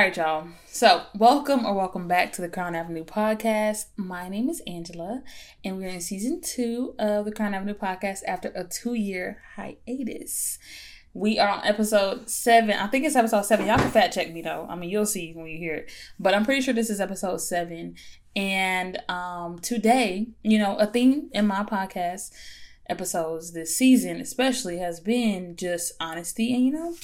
[0.00, 0.48] right, y'all.
[0.64, 3.88] So, welcome or welcome back to the Crown Avenue podcast.
[3.98, 5.22] My name is Angela,
[5.62, 10.58] and we're in season two of the Crown Avenue podcast after a two year hiatus.
[11.12, 12.78] We are on episode seven.
[12.78, 13.66] I think it's episode seven.
[13.66, 14.66] Y'all can fact check me though.
[14.70, 15.90] I mean, you'll see when you hear it.
[16.18, 17.96] But I'm pretty sure this is episode seven.
[18.34, 22.30] And um, today, you know, a theme in my podcast
[22.88, 26.94] episodes this season, especially, has been just honesty and you know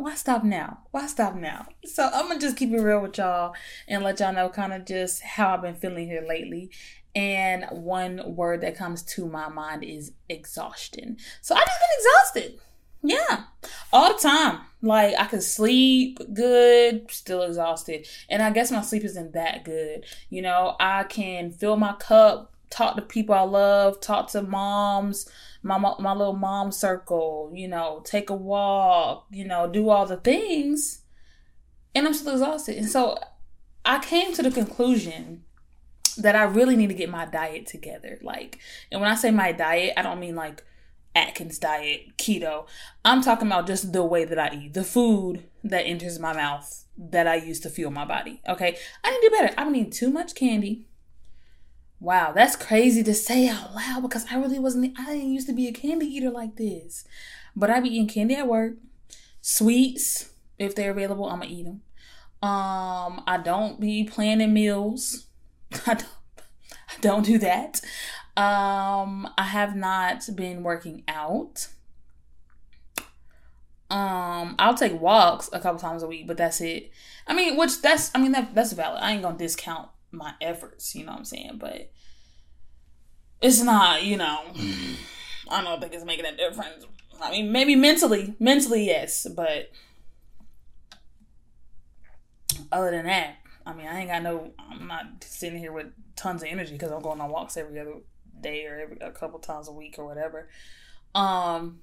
[0.00, 0.80] why stop now?
[0.90, 1.66] Why stop now?
[1.84, 3.54] So I'm gonna just keep it real with y'all
[3.88, 6.70] and let y'all know kind of just how I've been feeling here lately.
[7.14, 11.16] And one word that comes to my mind is exhaustion.
[11.40, 12.60] So I just been exhausted.
[13.02, 13.44] Yeah.
[13.92, 14.60] All the time.
[14.82, 18.06] Like I can sleep good, still exhausted.
[18.28, 20.04] And I guess my sleep isn't that good.
[20.28, 25.28] You know, I can fill my cup, talk to people I love, talk to moms,
[25.62, 30.16] my my little mom circle, you know, take a walk, you know, do all the
[30.16, 31.02] things,
[31.94, 32.78] and I'm still exhausted.
[32.78, 33.18] And so
[33.84, 35.44] I came to the conclusion
[36.16, 38.18] that I really need to get my diet together.
[38.22, 38.58] Like,
[38.90, 40.64] and when I say my diet, I don't mean like
[41.14, 42.66] Atkins diet, keto.
[43.04, 46.84] I'm talking about just the way that I eat, the food that enters my mouth
[46.96, 48.40] that I use to fuel my body.
[48.48, 49.54] Okay, I need to do better.
[49.56, 50.86] I'm eating too much candy.
[52.00, 54.98] Wow, that's crazy to say out loud because I really wasn't.
[54.98, 57.04] I didn't used to be a candy eater like this,
[57.54, 58.74] but I be eating candy at work,
[59.42, 61.26] sweets if they're available.
[61.26, 61.82] I'ma eat them.
[62.42, 65.26] Um, I don't be planning meals.
[65.86, 66.06] I don't.
[66.88, 67.82] I don't do that.
[68.34, 71.68] Um, I have not been working out.
[73.90, 76.90] Um, I'll take walks a couple times a week, but that's it.
[77.26, 79.02] I mean, which that's I mean that that's valid.
[79.02, 81.58] I ain't gonna discount my efforts, you know what I'm saying?
[81.58, 81.90] But
[83.40, 84.40] it's not, you know,
[85.48, 86.86] I don't think it's making a difference.
[87.22, 89.70] I mean, maybe mentally, mentally, yes, but
[92.72, 93.36] other than that,
[93.66, 96.90] I mean, I ain't got no, I'm not sitting here with tons of energy because
[96.90, 97.94] I'm going on walks every other
[98.40, 100.48] day or every a couple times a week or whatever.
[101.14, 101.80] Um,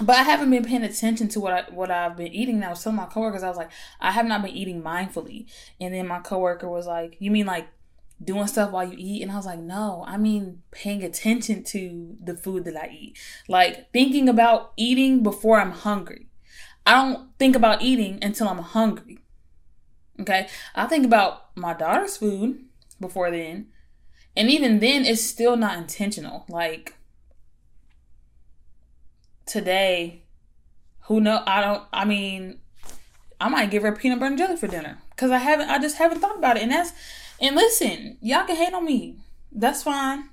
[0.00, 2.56] but I haven't been paying attention to what I what I've been eating.
[2.56, 3.70] And I was telling my coworkers, I was like,
[4.00, 5.46] I have not been eating mindfully.
[5.80, 7.68] And then my coworker was like, You mean like
[8.22, 9.22] doing stuff while you eat?
[9.22, 13.18] And I was like, No, I mean paying attention to the food that I eat.
[13.48, 16.28] Like thinking about eating before I'm hungry.
[16.84, 19.18] I don't think about eating until I'm hungry.
[20.20, 20.48] Okay.
[20.74, 22.64] I think about my daughter's food
[23.00, 23.68] before then.
[24.36, 26.44] And even then, it's still not intentional.
[26.48, 26.94] Like,
[29.46, 30.22] today,
[31.02, 31.42] who know?
[31.46, 31.84] I don't.
[31.92, 32.58] I mean,
[33.40, 35.70] I might give her peanut butter and jelly for dinner because I haven't.
[35.70, 36.62] I just haven't thought about it.
[36.62, 36.92] And that's.
[37.40, 39.18] And listen, y'all can hate on me.
[39.52, 40.30] That's fine.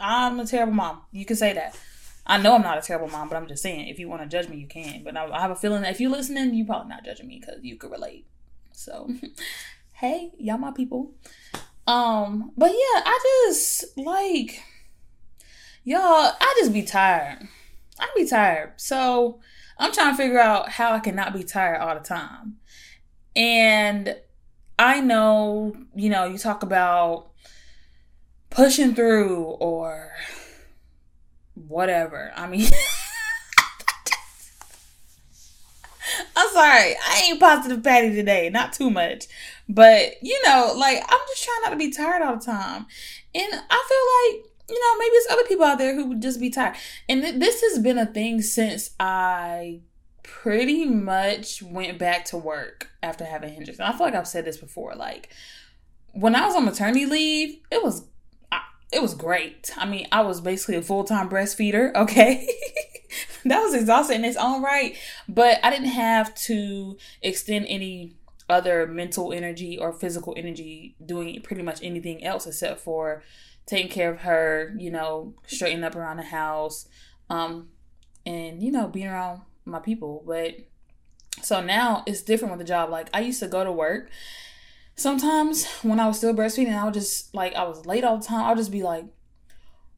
[0.00, 1.00] I'm a terrible mom.
[1.12, 1.78] You can say that.
[2.26, 4.28] I know I'm not a terrible mom, but I'm just saying, if you want to
[4.28, 5.04] judge me, you can.
[5.04, 7.38] But I, I have a feeling that if you're listening, you're probably not judging me
[7.40, 8.26] because you could relate.
[8.72, 9.08] So,
[9.92, 11.12] hey, y'all my people.
[11.86, 14.62] Um, but yeah, I just like
[15.84, 17.46] y'all, I just be tired.
[17.98, 18.72] I be tired.
[18.76, 19.40] So
[19.78, 22.56] I'm trying to figure out how I can not be tired all the time.
[23.34, 24.16] And
[24.78, 27.30] I know, you know, you talk about
[28.50, 30.12] pushing through or
[31.54, 32.32] whatever.
[32.36, 32.68] I mean,
[36.36, 39.26] I'm sorry, I ain't positive Patty today, not too much.
[39.68, 42.86] But, you know, like, I'm just trying not to be tired all the time.
[43.34, 46.40] And I feel like, you know, maybe it's other people out there who would just
[46.40, 46.76] be tired.
[47.08, 49.80] And th- this has been a thing since I
[50.22, 53.78] pretty much went back to work after having Hendrix.
[53.78, 54.94] And I feel like I've said this before.
[54.94, 55.28] Like,
[56.12, 58.06] when I was on maternity leave, it was
[58.92, 59.72] it was great.
[59.76, 61.92] I mean, I was basically a full time breastfeeder.
[62.06, 62.48] Okay.
[63.44, 64.96] that was exhausting in its own right.
[65.28, 68.16] But I didn't have to extend any
[68.48, 73.22] other mental energy or physical energy doing pretty much anything else except for
[73.66, 76.88] taking care of her, you know, straightening up around the house,
[77.28, 77.68] um,
[78.24, 80.22] and you know, being around my people.
[80.26, 80.56] But
[81.42, 82.90] so now it's different with the job.
[82.90, 84.10] Like I used to go to work.
[84.94, 88.24] Sometimes when I was still breastfeeding, I would just like I was late all the
[88.24, 88.44] time.
[88.44, 89.04] I'll just be like,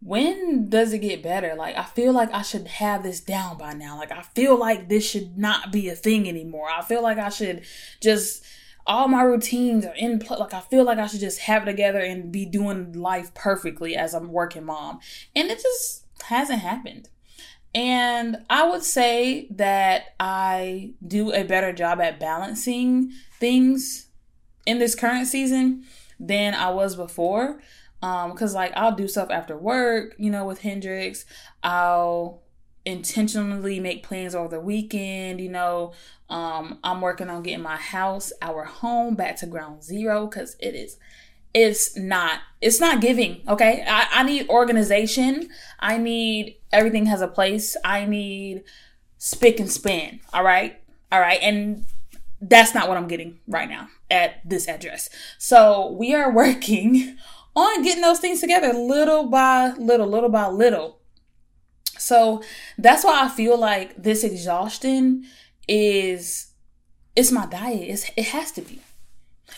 [0.00, 1.54] when does it get better?
[1.56, 3.96] Like, I feel like I should have this down by now.
[3.96, 6.68] Like, I feel like this should not be a thing anymore.
[6.70, 7.62] I feel like I should
[8.00, 8.44] just,
[8.86, 10.40] all my routines are in place.
[10.40, 13.96] Like, I feel like I should just have it together and be doing life perfectly
[13.96, 15.00] as a working mom.
[15.34, 17.08] And it just hasn't happened.
[17.74, 24.06] And I would say that I do a better job at balancing things
[24.64, 25.84] in this current season
[26.18, 27.60] than I was before.
[28.02, 31.24] Um, cause like I'll do stuff after work, you know, with Hendrix.
[31.62, 32.42] I'll
[32.86, 35.40] intentionally make plans over the weekend.
[35.40, 35.92] You know,
[36.30, 40.74] um, I'm working on getting my house, our home, back to ground zero because it
[40.74, 40.96] is.
[41.52, 42.40] It's not.
[42.60, 43.42] It's not giving.
[43.48, 45.50] Okay, I, I need organization.
[45.80, 47.76] I need everything has a place.
[47.84, 48.64] I need
[49.18, 50.20] spick and span.
[50.32, 50.80] All right,
[51.10, 51.84] all right, and
[52.40, 55.08] that's not what I'm getting right now at this address.
[55.38, 57.16] So we are working
[57.54, 60.95] on getting those things together little by little, little by little.
[61.98, 62.42] So
[62.78, 65.26] that's why I feel like this exhaustion
[65.68, 66.48] is
[67.14, 67.88] it's my diet.
[67.88, 68.80] It's, it has to be.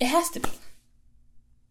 [0.00, 0.50] It has to be.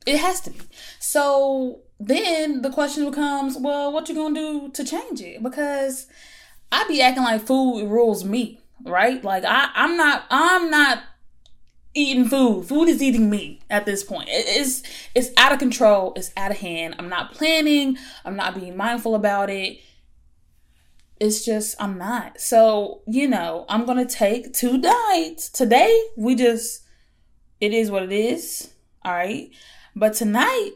[0.06, 0.62] It has to be.
[1.00, 5.44] So then the question becomes, well, what you gonna do to change it?
[5.44, 6.08] Because
[6.72, 9.24] I be acting like food rules me, right?
[9.24, 11.04] Like I, I'm not, I'm not
[11.94, 12.66] eating food.
[12.66, 14.30] Food is eating me at this point.
[14.32, 16.14] It's it's out of control.
[16.16, 16.96] It's out of hand.
[16.98, 17.98] I'm not planning.
[18.26, 19.80] I'm not being mindful about it.
[21.22, 22.42] It's just I'm not.
[22.42, 25.50] So, you know, I'm to take two diets.
[25.50, 26.82] Today, we just
[27.60, 28.74] it is what it is.
[29.06, 29.52] All right?
[29.96, 30.72] But tonight,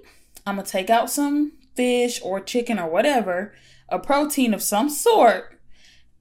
[0.45, 3.55] I'm to take out some fish or chicken or whatever,
[3.89, 5.59] a protein of some sort,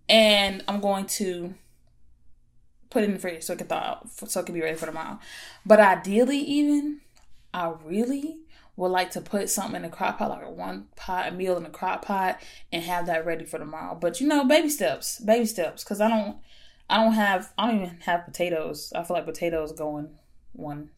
[0.09, 1.55] and I'm going to
[2.89, 4.77] put it in the fridge so it can thaw out, so it can be ready
[4.77, 5.19] for tomorrow.
[5.67, 7.03] But ideally, even
[7.53, 8.39] I really
[8.77, 11.57] would like to put something in the crock pot, like a one pot a meal
[11.57, 12.41] in the crock pot,
[12.73, 13.97] and have that ready for tomorrow.
[13.99, 16.37] But you know, baby steps, baby steps, because I don't,
[16.91, 18.93] I don't have, I don't even have potatoes.
[18.95, 20.11] I feel like potatoes going
[20.53, 20.91] one,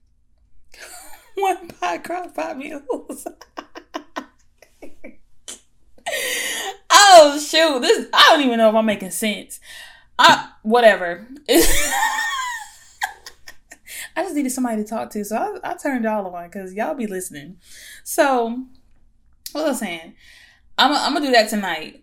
[1.35, 2.83] one pot crock pot meals.
[6.91, 9.61] oh shoot, this I don't even know if I'm making sense.
[10.19, 11.27] I whatever.
[14.17, 16.95] I just needed somebody to talk to, so I, I turned y'all on because y'all
[16.95, 17.59] be listening.
[18.03, 18.65] So,
[19.53, 20.15] what was I saying?
[20.79, 22.03] I'm gonna do that tonight,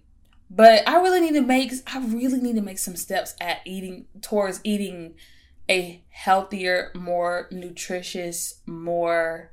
[0.49, 4.05] but I really need to make I really need to make some steps at eating
[4.21, 5.15] towards eating
[5.69, 9.51] a healthier, more nutritious, more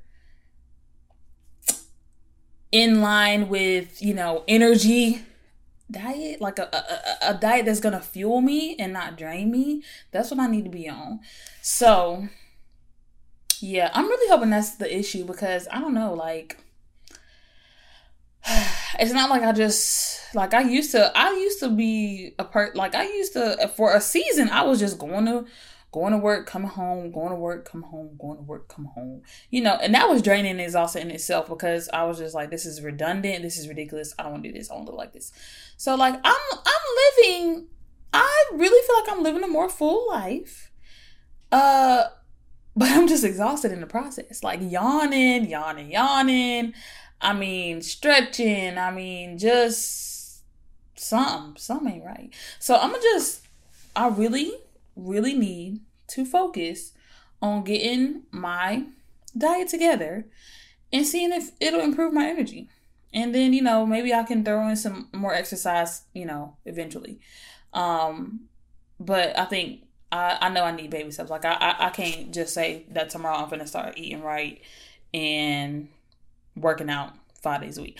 [2.73, 5.23] in line with you know energy
[5.91, 9.83] diet, like a, a, a diet that's gonna fuel me and not drain me.
[10.13, 11.21] That's what I need to be on.
[11.63, 12.29] So,
[13.63, 16.59] yeah, I'm really hoping that's the issue because I don't know, like,
[18.99, 21.13] it's not like I just like I used to.
[21.17, 24.49] I used to be a part like I used to for a season.
[24.51, 25.47] I was just going to
[25.93, 29.23] going to work, coming home, going to work, come home, going to work, come home.
[29.51, 32.51] You know, and that was draining and exhausting in itself because I was just like,
[32.51, 34.15] this is redundant, this is ridiculous.
[34.19, 34.71] I don't want to do this.
[34.71, 35.33] I want to like this.
[35.77, 37.67] So like I'm I'm living
[38.13, 40.71] I really feel like I'm living a more full life.
[41.53, 42.05] Uh
[42.77, 44.43] but I'm just exhausted in the process.
[44.43, 46.75] Like yawning, yawning, yawning.
[47.21, 48.79] I mean, stretching.
[48.79, 50.43] I mean, just
[50.97, 51.61] something.
[51.61, 52.35] Something ain't right.
[52.59, 53.43] So I'm gonna just
[53.95, 54.53] I really
[54.97, 56.93] really need to focus
[57.43, 58.85] on getting my
[59.37, 60.27] diet together
[60.93, 62.69] and seeing if it'll improve my energy.
[63.13, 67.21] And then, you know, maybe I can throw in some more exercise, you know, eventually.
[67.73, 68.49] Um,
[68.99, 69.83] but I think
[70.13, 71.31] I, I know I need baby steps.
[71.31, 74.61] Like I, I, I can't just say that tomorrow I'm gonna start eating right
[75.15, 75.89] and
[76.57, 77.13] working out
[77.43, 77.99] five days a week.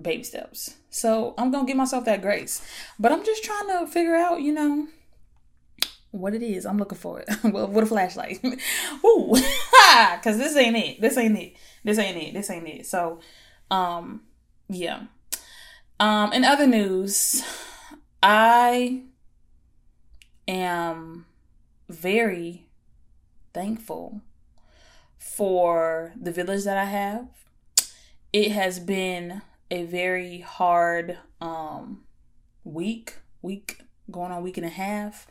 [0.00, 0.74] Baby steps.
[0.90, 2.66] So I'm gonna give myself that grace.
[2.98, 4.88] But I'm just trying to figure out, you know,
[6.10, 6.66] what it is.
[6.66, 7.28] I'm looking for it.
[7.44, 8.40] Well, with a flashlight.
[9.04, 11.00] Ooh, because this ain't it.
[11.00, 11.56] This ain't it.
[11.84, 12.34] This ain't it.
[12.34, 12.86] This ain't it.
[12.86, 13.20] So,
[13.70, 14.22] um,
[14.68, 15.04] yeah.
[15.98, 17.42] Um, in other news,
[18.22, 19.02] I
[20.48, 21.26] am
[21.88, 22.66] very
[23.52, 24.20] thankful
[25.18, 27.28] for the village that I have.
[28.32, 32.04] It has been a very hard um
[32.64, 35.26] week, week going on week and a half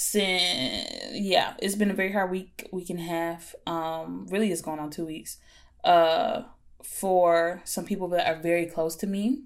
[0.00, 3.56] since yeah, it's been a very hard week, week and a half.
[3.66, 5.38] Um, really, it's going on two weeks.
[5.82, 6.42] Uh,
[6.84, 9.42] for some people that are very close to me,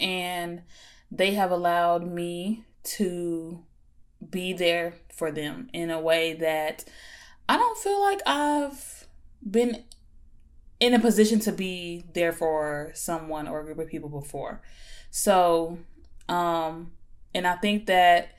[0.00, 0.62] and
[1.08, 3.62] they have allowed me to
[4.30, 6.84] be there for them in a way that
[7.48, 9.06] I don't feel like I've
[9.48, 9.84] been
[10.80, 14.62] in a position to be there for someone or a group of people before.
[15.10, 15.78] So,
[16.28, 16.92] um,
[17.34, 18.32] and I think that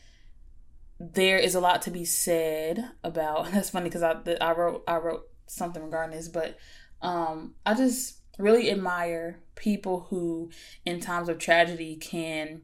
[1.00, 3.51] there is a lot to be said about.
[3.51, 6.58] That's funny because I I wrote I wrote something regarding this, but
[7.01, 10.50] um, I just really admire people who,
[10.86, 12.62] in times of tragedy, can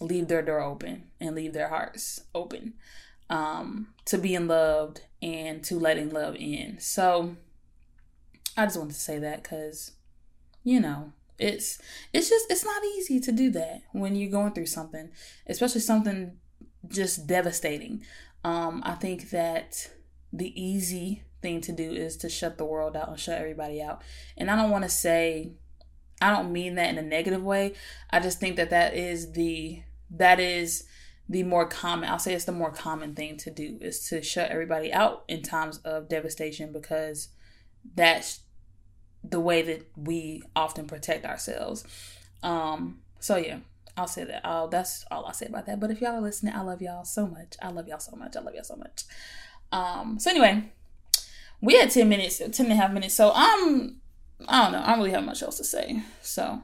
[0.00, 2.74] leave their door open and leave their hearts open
[3.30, 6.78] um, to being loved and to letting love in.
[6.80, 7.36] So
[8.56, 9.92] I just wanted to say that because,
[10.64, 11.78] you know, It's
[12.12, 15.10] it's just it's not easy to do that when you're going through something,
[15.46, 16.38] especially something
[16.88, 18.04] just devastating.
[18.42, 19.90] Um, I think that
[20.32, 24.00] the easy thing to do is to shut the world out and shut everybody out.
[24.38, 25.52] And I don't want to say
[26.20, 27.74] I don't mean that in a negative way.
[28.10, 30.84] I just think that that is the that is
[31.28, 34.50] the more common I'll say it's the more common thing to do is to shut
[34.50, 37.28] everybody out in times of devastation because
[37.94, 38.40] that's
[39.24, 41.84] the way that we often protect ourselves.
[42.42, 43.58] Um so yeah,
[43.96, 44.46] I'll say that.
[44.46, 45.80] I'll, that's all I'll say about that.
[45.80, 47.56] But if y'all are listening, I love y'all so much.
[47.60, 48.36] I love y'all so much.
[48.36, 49.04] I love y'all so much.
[49.72, 50.72] Um so anyway,
[51.60, 53.14] we had 10 minutes, 10 and a half minutes.
[53.14, 54.00] So I'm
[54.48, 54.82] I don't know.
[54.84, 56.02] I don't really have much else to say.
[56.22, 56.60] So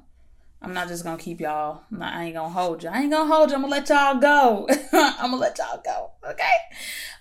[0.61, 1.83] I'm not just gonna keep y'all.
[1.91, 2.89] Not, I ain't gonna hold you.
[2.89, 3.57] I ain't gonna hold you.
[3.57, 4.69] I'm gonna let y'all go.
[4.93, 6.11] I'm gonna let y'all go.
[6.31, 6.55] Okay.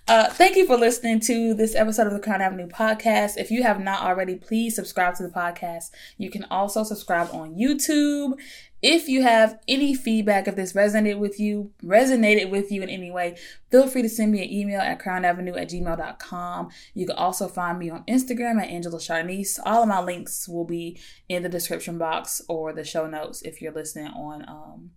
[0.08, 3.38] Uh, thank you for listening to this episode of the Crown Avenue podcast.
[3.38, 5.91] If you have not already, please subscribe to the podcast.
[6.17, 8.34] You can also subscribe on YouTube.
[8.81, 13.12] If you have any feedback, if this resonated with you, resonated with you in any
[13.12, 13.38] way,
[13.70, 16.70] feel free to send me an email at crownavenue at gmail.com.
[16.96, 19.60] You can also find me on Instagram at Angela Charnice.
[19.60, 23.62] All of my links will be in the description box or the show notes if
[23.62, 24.91] you're listening on um,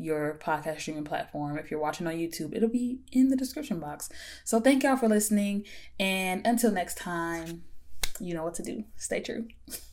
[0.00, 1.58] your podcast streaming platform.
[1.58, 4.08] If you're watching on YouTube, it'll be in the description box.
[4.44, 5.66] So thank y'all for listening.
[5.98, 7.64] And until next time,
[8.18, 8.84] you know what to do.
[8.96, 9.48] Stay true.